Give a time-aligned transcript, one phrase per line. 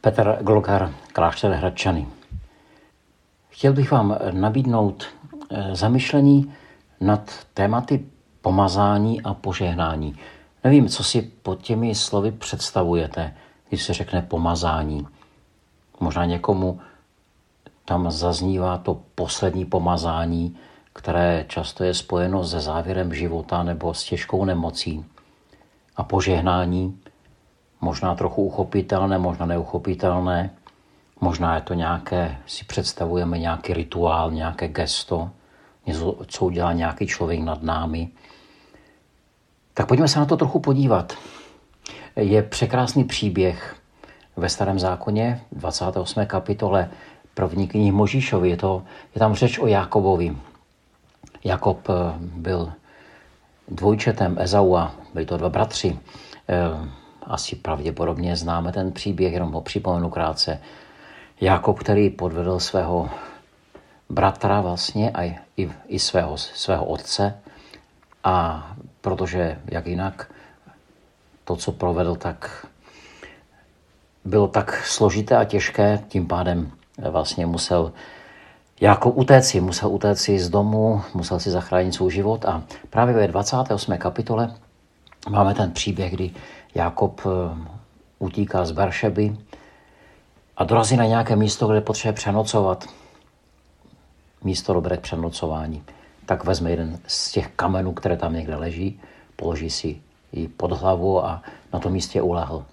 [0.00, 2.06] Petr Glokar, klášter Hradčany.
[3.48, 5.06] Chtěl bych vám nabídnout
[5.50, 6.52] eh, zamyšlení
[7.00, 8.06] nad tématy
[8.40, 10.16] pomazání a požehnání.
[10.64, 13.34] Nevím, co si pod těmi slovy představujete,
[13.68, 15.06] když se řekne pomazání.
[16.00, 16.80] Možná někomu
[17.84, 20.56] tam zaznívá to poslední pomazání,
[20.92, 25.04] které často je spojeno se závěrem života nebo s těžkou nemocí.
[25.96, 26.98] A požehnání,
[27.82, 30.50] možná trochu uchopitelné, možná neuchopitelné,
[31.20, 35.30] možná je to nějaké, si představujeme nějaký rituál, nějaké gesto,
[35.86, 38.08] něco, co udělá nějaký člověk nad námi.
[39.74, 41.12] Tak pojďme se na to trochu podívat.
[42.16, 43.76] Je překrásný příběh
[44.36, 46.26] ve Starém zákoně, 28.
[46.26, 46.90] kapitole
[47.34, 48.50] první knihy Možíšovi.
[48.50, 48.82] Je, to,
[49.14, 50.36] je tam řeč o Jakobovi.
[51.44, 52.72] Jakob eh, byl
[53.68, 55.98] dvojčetem Ezaua, byli to dva bratři.
[57.26, 60.60] Asi pravděpodobně známe ten příběh, jenom ho připomenu krátce.
[61.40, 63.10] Jakob, který podvedl svého
[64.08, 65.22] bratra vlastně a
[65.56, 67.34] i, i svého, svého otce
[68.24, 68.66] a
[69.00, 70.30] protože jak jinak
[71.44, 72.66] to, co provedl, tak
[74.24, 76.72] bylo tak složité a těžké, tím pádem
[77.10, 77.92] vlastně musel
[78.80, 83.96] jako utéci, musel utéci z domu, musel si zachránit svůj život a právě ve 28.
[83.98, 84.54] kapitole
[85.28, 86.30] máme ten příběh, kdy
[86.74, 87.68] Jakob eh,
[88.18, 89.36] utíká z Beršeby
[90.56, 92.84] a dorazí na nějaké místo, kde potřebuje přenocovat.
[94.44, 95.84] Místo dobré k přenocování.
[96.26, 99.00] Tak vezme jeden z těch kamenů, které tam někde leží,
[99.36, 102.64] položí si ji pod hlavu a na tom místě ulehl.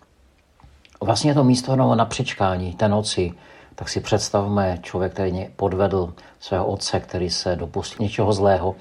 [1.01, 3.33] Vlastně to místo no, na přečkání té noci,
[3.75, 8.75] tak si představme člověk, který podvedl svého otce, který se dopustil něčeho zlého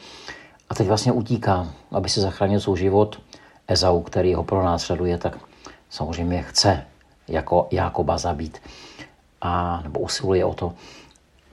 [0.71, 3.21] a teď vlastně utíká, aby si zachránil svůj život.
[3.69, 5.39] Ezau, který ho pro nás sleduje, tak
[5.91, 6.85] samozřejmě chce
[7.29, 8.59] jako Jákoba zabít.
[9.41, 10.73] A, nebo usiluje o to.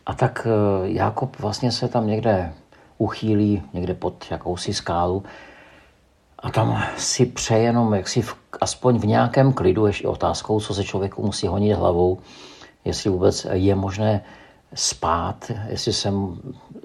[0.05, 2.53] A tak eh, Jákob vlastně se tam někde
[2.97, 5.23] uchýlí, někde pod jakousi skálu.
[6.39, 10.73] A tam si přeje jenom, jak si v, aspoň v nějakém klidu, ještě otázkou, co
[10.73, 12.17] se člověku musí honit hlavou,
[12.85, 14.21] jestli vůbec je možné
[14.73, 15.93] spát, jestli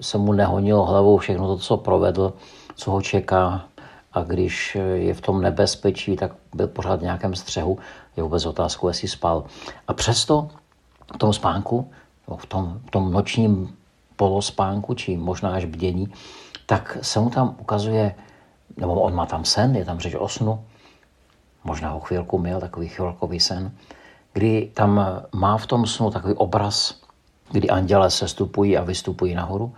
[0.01, 2.33] se mu nehonilo hlavou všechno to, co provedl,
[2.75, 3.65] co ho čeká
[4.13, 7.79] a když je v tom nebezpečí, tak byl pořád v nějakém střehu,
[8.17, 9.43] je vůbec otázkou, jestli spal.
[9.87, 10.49] A přesto
[11.15, 11.91] v tom spánku,
[12.35, 13.77] v tom, v tom nočním
[14.15, 16.13] polospánku, či možná až bdění,
[16.65, 18.15] tak se mu tam ukazuje,
[18.77, 20.65] nebo on má tam sen, je tam řeč o snu,
[21.63, 23.71] možná ho chvilku měl, takový chvilkový sen,
[24.33, 27.01] kdy tam má v tom snu takový obraz,
[27.51, 29.73] kdy anděle se stupují a vystupují nahoru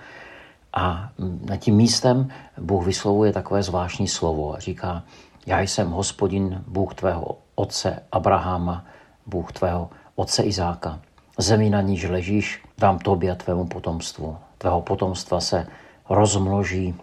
[0.74, 1.10] a
[1.46, 5.04] nad tím místem Bůh vyslovuje takové zvláštní slovo a říká,
[5.46, 8.86] já jsem hospodin, Bůh tvého otce Abrahama,
[9.26, 11.00] Bůh tvého otce Izáka.
[11.38, 14.38] Zemi, na níž ležíš, dám tobě a tvému potomstvu.
[14.58, 15.68] Tvého potomstva se
[16.10, 16.96] rozmnoží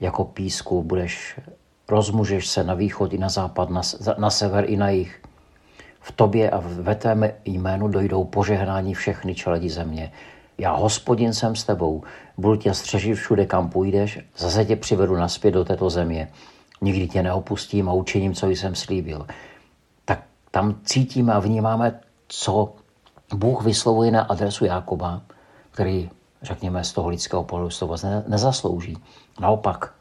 [0.00, 1.40] jako písku, budeš,
[1.88, 3.80] rozmůžeš se na východ i na západ, na,
[4.18, 5.22] na sever i na jih.
[6.00, 10.12] V tobě a ve tvém jménu dojdou požehnání všechny čeledi země.
[10.58, 12.02] Já, hospodin, jsem s tebou,
[12.38, 16.28] budu tě střežit všude, kam půjdeš, zase tě přivedu naspět do této země.
[16.80, 19.26] Nikdy tě neopustím a učiním, co jsem slíbil.
[20.04, 22.74] Tak tam cítíme a vnímáme, co
[23.34, 25.22] Bůh vyslovuje na adresu Jákoba,
[25.70, 26.10] který,
[26.42, 27.96] řekněme, z toho lidského pohledu z toho
[28.28, 28.96] nezaslouží.
[29.40, 29.94] Naopak,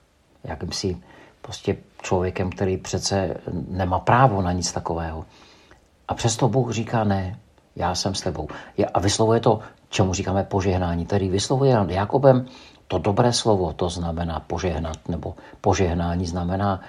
[0.44, 0.97] jakýmsi
[1.41, 5.25] prostě člověkem, který přece nemá právo na nic takového.
[6.07, 7.40] A přesto Bůh říká ne,
[7.75, 8.47] já jsem s tebou.
[8.94, 9.59] A vyslovuje to,
[9.91, 11.06] čemu říkáme požehnání.
[11.06, 12.46] Tedy vyslovuje nad Jakobem
[12.88, 16.82] to dobré slovo, to znamená požehnat, nebo požehnání znamená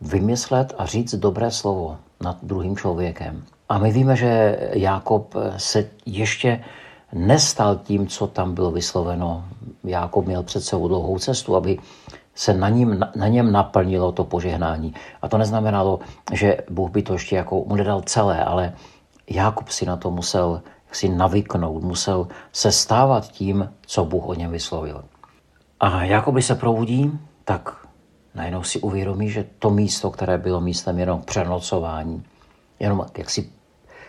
[0.00, 3.42] vymyslet a říct dobré slovo nad druhým člověkem.
[3.68, 6.64] A my víme, že Jákob se ještě
[7.12, 9.44] nestal tím, co tam bylo vysloveno.
[9.84, 11.78] Jákob měl před sebou dlouhou cestu, aby
[12.34, 14.94] se na, ním, na něm naplnilo to požehnání.
[15.22, 15.98] A to neznamenalo,
[16.32, 18.72] že Bůh by to ještě jako mu nedal celé, ale
[19.30, 20.62] Jákob si na to musel
[20.96, 25.04] si navyknout, musel se stávat tím, co Bůh o něm vyslovil.
[25.80, 27.86] A Jakoby se probudí, tak
[28.34, 32.24] najednou si uvědomí, že to místo, které bylo místem jenom přenocování,
[32.80, 33.50] jenom jaksi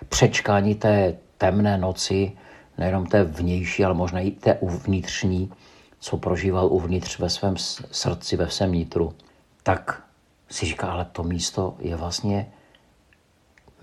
[0.09, 2.31] přečkání té temné noci,
[2.77, 5.51] nejenom té vnější, ale možná i té uvnitřní,
[5.99, 7.55] co prožíval uvnitř ve svém
[7.91, 9.13] srdci, ve svém nitru,
[9.63, 10.03] tak
[10.49, 12.51] si říká, ale to místo je vlastně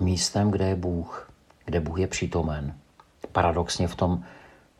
[0.00, 1.30] místem, kde je Bůh,
[1.64, 2.74] kde Bůh je přítomen.
[3.32, 4.24] Paradoxně v tom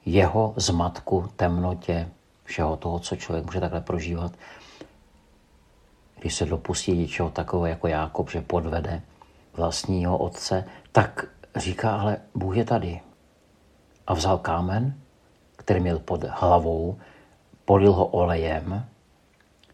[0.07, 2.09] jeho zmatku, temnotě,
[2.45, 4.33] všeho toho, co člověk může takhle prožívat,
[6.19, 9.03] když se dopustí něčeho takového jako Jákob, že podvede
[9.53, 11.25] vlastního otce, tak
[11.57, 13.01] říká, ale Bůh je tady.
[14.07, 14.95] A vzal kámen,
[15.57, 16.99] který měl pod hlavou,
[17.65, 18.87] polil ho olejem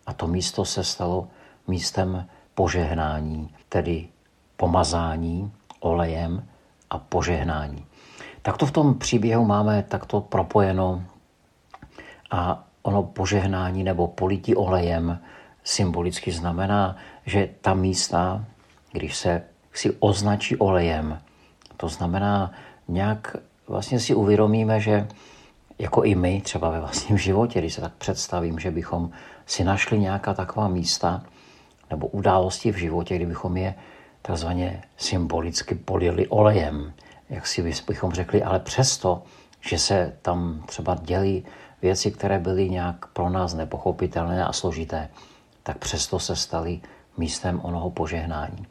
[0.07, 1.29] a to místo se stalo
[1.67, 4.09] místem požehnání, tedy
[4.57, 6.49] pomazání olejem
[6.91, 7.87] a požehnání.
[8.43, 11.03] Tak to v tom příběhu máme takto propojeno
[12.31, 15.21] a ono požehnání nebo polití olejem
[15.65, 16.97] symbolicky znamená,
[17.27, 18.45] že ta místa,
[18.93, 19.43] když se
[19.73, 21.19] si označí olejem,
[21.77, 22.53] to znamená
[22.89, 23.37] nějak
[23.69, 25.09] vlastně si uvědomíme, že
[25.79, 29.11] jako i my třeba ve vlastním životě, když se tak představím, že bychom
[29.47, 31.23] si našli nějaká taková místa
[31.91, 33.75] nebo události v životě, kdybychom je
[34.23, 36.93] takzvaně symbolicky polili olejem,
[37.31, 39.23] jak si bychom řekli, ale přesto,
[39.61, 41.45] že se tam třeba dělí
[41.83, 45.09] věci, které byly nějak pro nás nepochopitelné a složité,
[45.63, 46.81] tak přesto se staly
[47.17, 48.67] místem onoho požehnání.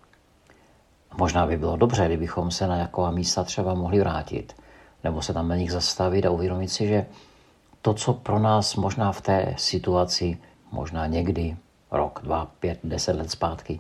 [1.18, 4.56] Možná by bylo dobře, kdybychom se na jaková místa třeba mohli vrátit,
[5.04, 7.06] nebo se tam na nich zastavit a uvědomit si, že
[7.82, 10.38] to, co pro nás možná v té situaci,
[10.72, 11.58] možná někdy,
[11.92, 13.80] rok, dva, pět, deset let zpátky,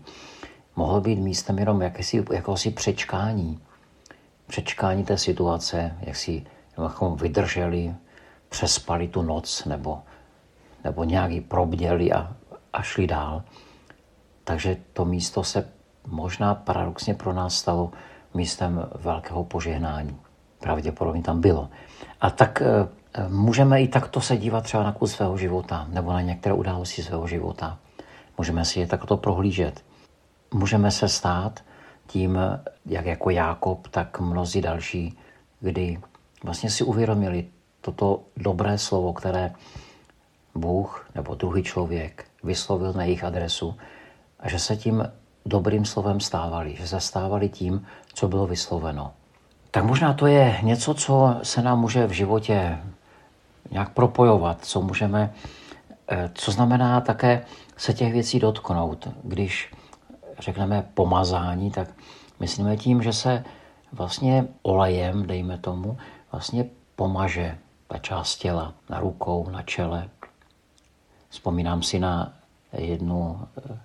[0.76, 3.60] mohlo být místem jenom jakési, jakési přečkání.
[4.48, 6.46] Přečkání té situace, jak si
[6.78, 7.96] abychom vydrželi,
[8.50, 10.02] přespali tu noc nebo,
[10.84, 12.36] nebo nějak ji probděli a,
[12.74, 13.44] a šli dál.
[14.44, 15.70] Takže to místo se
[16.08, 17.92] možná paradoxně pro nás stalo
[18.34, 20.18] místem velkého požehnání.
[20.60, 21.70] Pravděpodobně tam bylo.
[22.22, 22.88] A tak e,
[23.28, 27.28] můžeme i takto se dívat třeba na kus svého života nebo na některé události svého
[27.28, 27.78] života.
[28.38, 29.84] Můžeme si je takto prohlížet.
[30.54, 31.64] Můžeme se stát
[32.08, 32.40] tím,
[32.86, 35.18] jak jako Jákob, tak mnozí další,
[35.60, 36.00] kdy
[36.44, 37.46] vlastně si uvědomili
[37.82, 39.54] toto dobré slovo, které
[40.56, 43.76] Bůh nebo druhý člověk vyslovil na jejich adresu
[44.40, 45.12] a že se tím
[45.46, 49.12] dobrým slovem stávali, že se stávali tím, co bylo vysloveno.
[49.72, 52.78] Tak možná to je něco, co se nám může v životě
[53.72, 55.34] nějak propojovat, co můžeme,
[56.08, 57.46] eh, co znamená také
[57.78, 59.08] se těch věcí dotknout.
[59.24, 59.72] Když
[60.40, 61.88] řekneme pomazání, tak
[62.40, 63.44] myslíme tím, že se
[63.92, 65.98] vlastně olejem, dejme tomu,
[66.32, 67.58] vlastně pomaže
[67.88, 70.10] ta část těla na rukou, na čele.
[71.30, 72.34] Vzpomínám si na
[72.74, 73.80] jednu eh,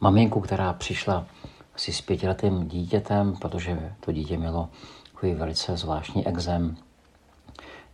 [0.00, 1.26] maminku, která přišla
[1.74, 4.68] asi s pětiletým dítětem, protože to dítě mělo
[5.12, 6.76] takový velice zvláštní exem.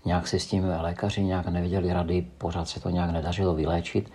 [0.04, 4.12] Nějak si s tím lékaři nějak neviděli rady, pořád se to nějak nedařilo vyléčit.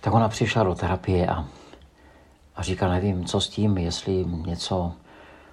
[0.00, 1.44] Tak ona přišla do terapie a,
[2.56, 4.92] a říká, nevím, co s tím, jestli něco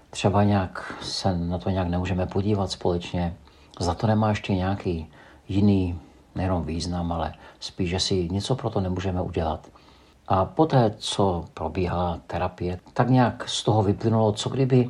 [0.09, 3.35] třeba nějak se na to nějak nemůžeme podívat společně.
[3.79, 5.07] Za to nemá ještě nějaký
[5.47, 5.99] jiný,
[6.35, 9.67] nejenom význam, ale spíš, že si něco pro to nemůžeme udělat.
[10.27, 14.89] A poté, co probíhala terapie, tak nějak z toho vyplynulo, co kdyby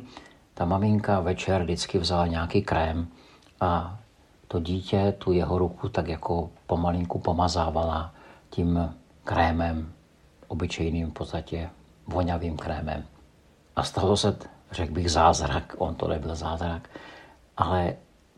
[0.54, 3.08] ta maminka večer vždycky vzala nějaký krém
[3.60, 3.98] a
[4.48, 8.14] to dítě tu jeho ruku tak jako pomalinku pomazávala
[8.50, 8.94] tím
[9.24, 9.92] krémem,
[10.48, 11.70] obyčejným v podstatě
[12.06, 13.04] voňavým krémem.
[13.76, 14.36] A stalo se,
[14.72, 16.88] řekl bych, zázrak, on to nebyl zázrak,
[17.56, 17.94] ale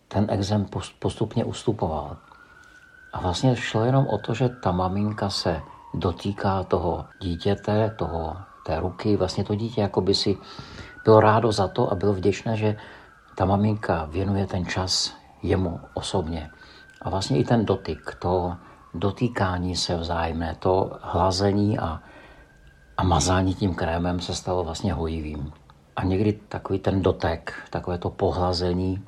[0.09, 0.67] ten exem
[0.99, 2.17] postupně ustupoval.
[3.13, 5.63] A vlastně šlo jenom o to, že ta maminka se
[5.95, 10.39] dotýká toho dítěte, toho, té ruky, vlastně to dítě jako by si
[11.05, 12.77] bylo rádo za to a bylo vděčné, že
[13.37, 16.51] ta maminka věnuje ten čas jemu osobně.
[17.03, 18.57] A vlastně i ten dotyk, to
[18.95, 22.01] dotýkání se vzájemné, to hlazení a,
[22.97, 25.53] a mazání tím krémem se stalo vlastně hojivým.
[25.97, 29.05] A někdy takový ten dotek, takové to pohlazení,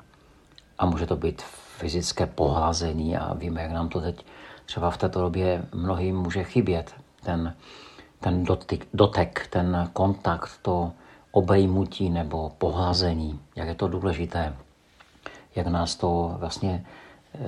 [0.77, 1.41] a může to být
[1.77, 4.25] fyzické pohlazení a víme, jak nám to teď
[4.65, 6.93] třeba v této době mnohým může chybět.
[7.23, 7.55] Ten,
[8.19, 10.91] ten dotyk, dotek, ten kontakt, to
[11.31, 14.55] obejmutí nebo pohlazení, jak je to důležité,
[15.55, 16.85] jak nás to vlastně
[17.35, 17.39] eh,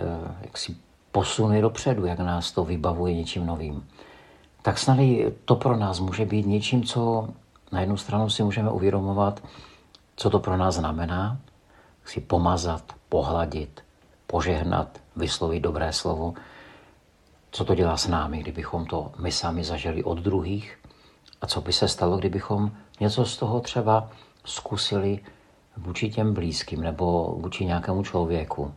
[0.41, 0.75] jak si
[1.11, 3.87] posune dopředu, jak nás to vybavuje něčím novým.
[4.61, 4.97] Tak snad
[5.45, 7.29] to pro nás může být něčím, co
[7.71, 9.43] na jednu stranu si můžeme uvědomovat,
[10.15, 11.37] co to pro nás znamená,
[12.05, 13.83] si pomazat, pohladit,
[14.27, 16.33] požehnat, vyslovit dobré slovo.
[17.51, 20.79] Co to dělá s námi, kdybychom to my sami zažili od druhých?
[21.41, 24.09] A co by se stalo, kdybychom něco z toho třeba
[24.45, 25.19] zkusili
[25.77, 28.73] vůči těm blízkým nebo vůči nějakému člověku?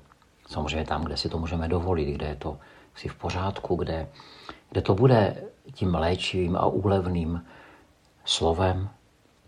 [0.46, 2.58] Samozřejmě tam, kde si to můžeme dovolit, kde je to
[2.94, 4.08] si v pořádku, kde,
[4.70, 7.44] kde to bude tím léčivým a úlevným
[8.24, 8.88] slovem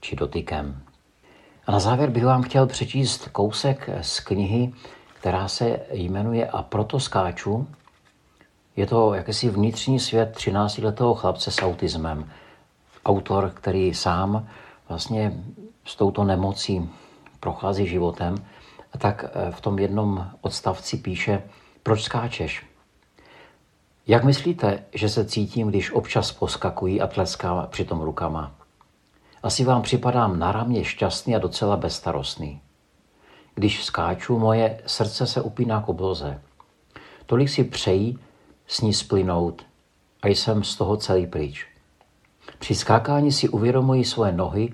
[0.01, 0.83] či dotykem.
[1.67, 4.73] A na závěr bych vám chtěl přečíst kousek z knihy,
[5.15, 7.69] která se jmenuje A proto skáču.
[8.77, 12.31] Je to jakýsi vnitřní svět 13-letého chlapce s autismem.
[13.05, 14.49] Autor, který sám
[14.89, 15.45] vlastně
[15.85, 16.91] s touto nemocí
[17.41, 18.35] prochází životem,
[18.99, 21.43] tak eh, v tom jednom odstavci píše,
[21.83, 22.74] proč skáčeš?
[24.07, 28.55] Jak myslíte, že se cítím, když občas poskakují a tleskám přitom rukama?
[29.43, 32.61] Asi vám připadám náramně šťastný a docela bezstarostný.
[33.55, 36.41] Když skáču, moje srdce se upíná k obloze.
[37.27, 38.19] Tolik si přejí
[38.67, 39.67] s ní splynout
[40.23, 41.67] a jsem z toho celý pryč.
[42.59, 44.73] Při skákání si uvědomuji svoje nohy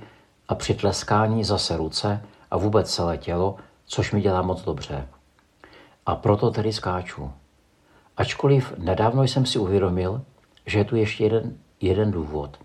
[0.49, 3.57] a při tleskání zase ruce a vůbec celé tělo,
[3.87, 5.09] což mi dělá moc dobře.
[6.07, 7.33] A proto tedy skáču.
[8.21, 10.23] Ačkoliv nedávno jsem si uvědomil,
[10.67, 12.59] že je tu ještě jeden, jeden důvod.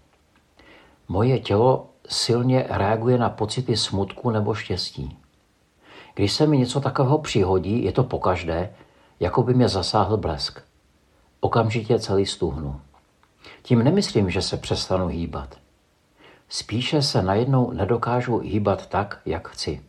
[1.08, 5.18] Moje tělo silně reaguje na pocity smutku nebo štěstí.
[6.14, 8.74] Když se mi něco takového přihodí, je to pokaždé,
[9.20, 10.60] jako by mě zasáhl blesk.
[11.40, 12.82] Okamžitě celý stuhnu.
[13.62, 15.58] Tím nemyslím, že se přestanu hýbat.
[16.50, 19.82] Spíše se najednou nedokážu hýbat tak, jak chci.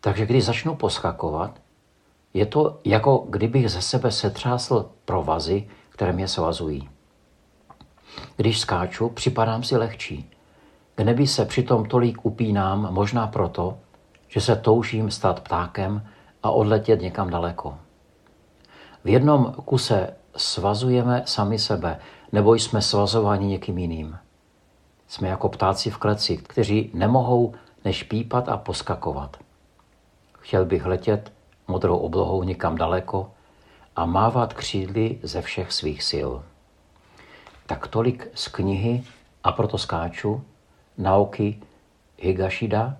[0.00, 1.60] Takže když začnu poskakovat,
[2.34, 6.88] je to jako kdybych ze sebe setřásl provazy, které mě svazují.
[8.36, 10.30] Když skáču, připadám si lehčí.
[10.94, 13.78] K nebi se přitom tolik upínám, možná proto,
[14.28, 16.06] že se toužím stát ptákem
[16.42, 17.78] a odletět někam daleko.
[19.04, 21.98] V jednom kuse svazujeme sami sebe,
[22.32, 24.18] nebo jsme svazováni někým jiným.
[25.08, 27.54] Jsme jako ptáci v kleci, kteří nemohou
[27.84, 29.36] než pípat a poskakovat.
[30.38, 31.32] Chtěl bych letět
[31.68, 33.30] modrou oblohou někam daleko
[33.96, 36.30] a mávat křídly ze všech svých sil.
[37.66, 39.04] Tak tolik z knihy
[39.44, 40.44] A proto skáču
[40.98, 41.62] Naoki
[42.18, 42.96] Higashida,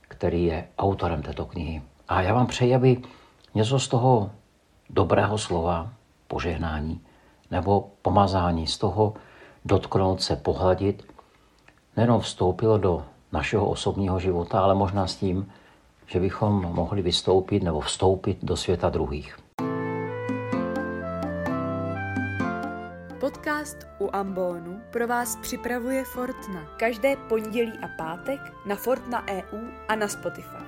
[0.00, 1.82] který je autorem této knihy.
[2.08, 3.02] A já vám přeji, aby
[3.54, 4.30] něco z toho
[4.90, 5.90] dobrého slova,
[6.28, 7.00] požehnání
[7.50, 9.14] nebo pomazání, z toho
[9.64, 11.04] dotknout se, pohladit,
[11.96, 15.52] nejenom vstoupilo do našeho osobního života, ale možná s tím,
[16.12, 19.38] že bychom mohli vystoupit nebo vstoupit do světa druhých.
[23.20, 26.76] Podcast u Ambonu pro vás připravuje Fortna.
[26.76, 30.64] Každé pondělí a pátek na Fortna EU a na Spotify.